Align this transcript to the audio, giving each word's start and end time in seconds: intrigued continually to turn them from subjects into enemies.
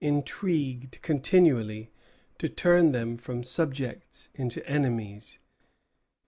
intrigued 0.03 0.99
continually 1.03 1.91
to 2.39 2.49
turn 2.49 2.91
them 2.91 3.17
from 3.17 3.43
subjects 3.43 4.29
into 4.33 4.67
enemies. 4.67 5.37